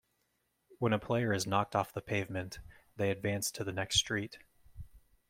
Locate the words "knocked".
1.45-1.75